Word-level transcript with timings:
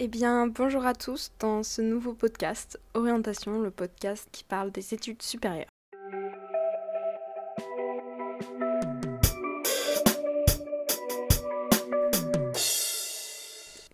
Eh 0.00 0.08
bien, 0.08 0.48
bonjour 0.48 0.84
à 0.86 0.92
tous 0.92 1.30
dans 1.38 1.62
ce 1.62 1.80
nouveau 1.80 2.14
podcast, 2.14 2.80
Orientation, 2.94 3.60
le 3.60 3.70
podcast 3.70 4.28
qui 4.32 4.42
parle 4.42 4.72
des 4.72 4.92
études 4.92 5.22
supérieures. 5.22 5.68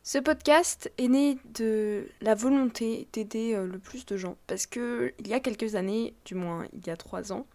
Ce 0.02 0.18
podcast 0.18 0.90
est 0.96 1.08
né 1.08 1.36
de 1.52 2.08
la 2.22 2.34
volonté 2.34 3.06
d'aider 3.12 3.52
euh, 3.54 3.66
le 3.66 3.78
plus 3.78 4.06
de 4.06 4.16
gens 4.16 4.38
parce 4.46 4.66
que 4.66 5.12
il 5.18 5.28
y 5.28 5.34
a 5.34 5.40
quelques 5.40 5.74
années, 5.74 6.14
du 6.24 6.34
moins 6.34 6.66
il 6.72 6.86
y 6.86 6.88
a 6.88 6.96
trois 6.96 7.30
ans, 7.30 7.46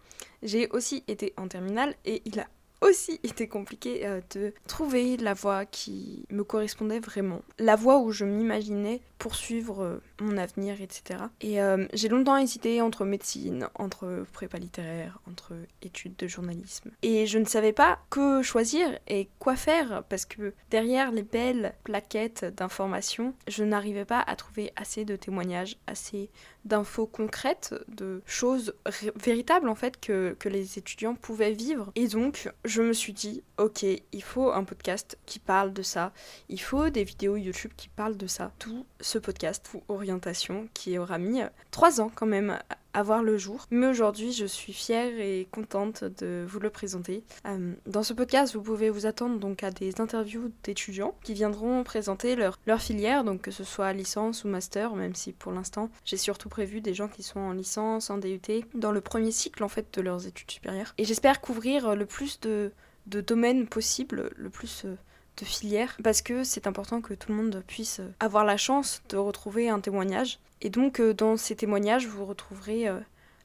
j'ai 0.44 0.68
aussi 0.68 1.02
été 1.08 1.34
en 1.36 1.48
terminale 1.48 1.96
et 2.04 2.22
il 2.24 2.38
a 2.38 2.46
aussi 2.88 3.20
été 3.22 3.48
compliqué 3.48 4.06
euh, 4.06 4.20
de 4.34 4.52
trouver 4.66 5.16
la 5.16 5.34
voie 5.34 5.66
qui 5.66 6.24
me 6.30 6.44
correspondait 6.44 7.00
vraiment. 7.00 7.42
La 7.58 7.76
voie 7.76 7.98
où 7.98 8.12
je 8.12 8.24
m'imaginais 8.24 9.00
poursuivre 9.18 9.82
euh, 9.82 10.02
mon 10.20 10.36
avenir, 10.36 10.80
etc. 10.80 11.20
Et 11.40 11.60
euh, 11.60 11.86
j'ai 11.92 12.08
longtemps 12.08 12.36
hésité 12.36 12.80
entre 12.80 13.04
médecine, 13.04 13.68
entre 13.74 14.24
prépa 14.32 14.58
littéraire, 14.58 15.20
entre 15.28 15.54
études 15.82 16.16
de 16.16 16.26
journalisme. 16.26 16.90
Et 17.02 17.26
je 17.26 17.38
ne 17.38 17.44
savais 17.44 17.72
pas 17.72 17.98
que 18.10 18.42
choisir 18.42 18.98
et 19.08 19.28
quoi 19.38 19.56
faire 19.56 20.04
parce 20.08 20.26
que 20.26 20.54
derrière 20.70 21.10
les 21.12 21.22
belles 21.22 21.74
plaquettes 21.84 22.44
d'informations, 22.44 23.34
je 23.48 23.64
n'arrivais 23.64 24.04
pas 24.04 24.20
à 24.20 24.36
trouver 24.36 24.72
assez 24.76 25.04
de 25.04 25.16
témoignages, 25.16 25.78
assez 25.86 26.30
d'infos 26.64 27.06
concrètes, 27.06 27.74
de 27.88 28.22
choses 28.26 28.74
véritables 29.16 29.68
en 29.68 29.74
fait 29.74 29.98
que, 30.00 30.36
que 30.38 30.48
les 30.48 30.78
étudiants 30.78 31.14
pouvaient 31.14 31.52
vivre. 31.52 31.92
Et 31.94 32.08
donc, 32.08 32.50
je 32.64 32.75
me 32.82 32.92
suis 32.92 33.12
dit, 33.12 33.42
ok, 33.58 33.84
il 34.12 34.22
faut 34.22 34.50
un 34.52 34.64
podcast 34.64 35.18
qui 35.26 35.38
parle 35.38 35.72
de 35.72 35.82
ça, 35.82 36.12
il 36.48 36.60
faut 36.60 36.90
des 36.90 37.04
vidéos 37.04 37.36
YouTube 37.36 37.72
qui 37.76 37.88
parlent 37.88 38.16
de 38.16 38.26
ça. 38.26 38.52
Tout 38.58 38.86
ce 39.00 39.18
podcast 39.18 39.68
ou 39.74 39.82
orientation 39.88 40.68
qui 40.74 40.98
aura 40.98 41.18
mis 41.18 41.40
trois 41.70 42.00
ans 42.00 42.10
quand 42.14 42.26
même 42.26 42.58
à 42.96 43.02
voir 43.02 43.22
le 43.22 43.36
jour. 43.36 43.66
Mais 43.70 43.86
aujourd'hui, 43.88 44.32
je 44.32 44.46
suis 44.46 44.72
fière 44.72 45.12
et 45.20 45.46
contente 45.50 46.02
de 46.02 46.46
vous 46.48 46.58
le 46.58 46.70
présenter. 46.70 47.24
Euh, 47.46 47.74
dans 47.84 48.02
ce 48.02 48.14
podcast, 48.14 48.54
vous 48.54 48.62
pouvez 48.62 48.88
vous 48.88 49.04
attendre 49.04 49.38
donc 49.38 49.62
à 49.62 49.70
des 49.70 50.00
interviews 50.00 50.50
d'étudiants 50.64 51.14
qui 51.22 51.34
viendront 51.34 51.84
présenter 51.84 52.36
leur, 52.36 52.58
filière, 52.80 53.22
donc 53.22 53.42
que 53.42 53.50
ce 53.50 53.64
soit 53.64 53.92
licence 53.92 54.44
ou 54.44 54.48
master, 54.48 54.96
même 54.96 55.14
si 55.14 55.34
pour 55.34 55.52
l'instant, 55.52 55.90
j'ai 56.06 56.16
surtout 56.16 56.48
prévu 56.48 56.80
des 56.80 56.94
gens 56.94 57.08
qui 57.08 57.22
sont 57.22 57.38
en 57.38 57.52
licence, 57.52 58.08
en 58.08 58.16
DUT, 58.16 58.40
dans 58.74 58.92
le 58.92 59.02
premier 59.02 59.30
cycle 59.30 59.62
en 59.62 59.68
fait 59.68 59.92
de 59.92 60.00
leurs 60.00 60.26
études 60.26 60.50
supérieures. 60.50 60.94
Et 60.96 61.04
j'espère 61.04 61.42
couvrir 61.42 61.94
le 61.94 62.06
plus 62.06 62.40
de, 62.40 62.72
de 63.08 63.20
domaines 63.20 63.66
possibles, 63.66 64.30
le 64.36 64.48
plus 64.48 64.86
euh, 64.86 64.94
de 65.36 65.44
filières, 65.44 65.96
parce 66.02 66.22
que 66.22 66.44
c'est 66.44 66.66
important 66.66 67.00
que 67.00 67.14
tout 67.14 67.30
le 67.30 67.36
monde 67.36 67.62
puisse 67.66 68.00
avoir 68.20 68.44
la 68.44 68.56
chance 68.56 69.02
de 69.08 69.16
retrouver 69.16 69.68
un 69.68 69.80
témoignage. 69.80 70.38
Et 70.62 70.70
donc 70.70 71.00
euh, 71.00 71.12
dans 71.12 71.36
ces 71.36 71.56
témoignages, 71.56 72.06
vous 72.06 72.24
retrouverez 72.24 72.88
euh, 72.88 72.98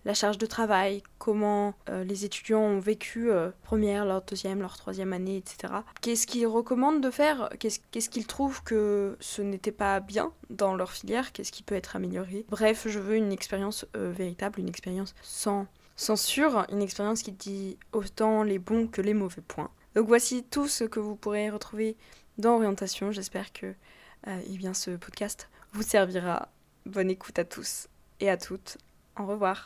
la 0.06 0.14
charge 0.14 0.38
de 0.38 0.45
travail, 0.45 1.03
comment 1.19 1.73
euh, 1.89 2.03
les 2.03 2.25
étudiants 2.25 2.62
ont 2.62 2.80
vécu 2.80 3.30
première, 3.64 4.06
leur 4.06 4.22
deuxième, 4.23 4.62
leur 4.62 4.78
troisième 4.78 5.14
année, 5.14 5.38
etc. 5.38 5.73
Qu'est-ce 6.02 6.25
qu'ils 6.25 6.47
recommandent 6.47 7.02
de 7.02 7.12
faire? 7.12 7.50
Qu'est-ce 7.59 8.09
qu'ils 8.09 8.25
trouvent 8.25 8.64
que 8.64 9.16
ce 9.19 9.42
n'était 9.42 9.72
pas 9.72 10.00
bien 10.00 10.31
dans 10.50 10.73
leur 10.75 10.92
filière? 10.92 11.31
Qu'est-ce 11.31 11.52
qui 11.52 11.62
peut 11.62 11.75
être 11.75 11.95
amélioré? 11.95 12.45
Bref, 12.50 12.88
je 12.88 13.00
veux 13.00 13.16
une 13.16 13.31
expérience 13.31 13.86
véritable, 13.94 14.59
une 14.59 14.69
expérience 14.69 15.14
sans 15.22 15.67
censure, 15.95 16.66
une 16.72 16.81
expérience 16.81 17.22
qui 17.22 17.31
dit 17.31 17.78
autant 17.92 18.42
les 18.42 18.58
bons 18.58 18.88
que 18.88 19.02
les 19.02 19.14
mauvais 19.14 19.44
points. 19.47 19.69
Donc 19.95 20.08
voici 20.08 20.44
tout 20.44 20.67
ce 20.67 20.84
que 20.84 21.00
vous 21.00 21.16
pourrez 21.16 21.50
retrouver 21.50 21.97
dans 22.38 22.56
Orientation. 22.56 23.11
J'espère 23.11 23.52
que 23.53 23.73
euh, 24.28 24.42
eh 24.47 24.58
bien, 24.58 24.73
ce 24.73 24.92
podcast 24.92 25.50
vous 25.73 25.84
servira. 25.84 26.50
Bonne 26.86 27.09
écoute 27.09 27.39
à 27.39 27.45
tous 27.45 27.88
et 28.19 28.30
à 28.30 28.38
toutes. 28.38 28.78
Au 29.19 29.25
revoir. 29.25 29.59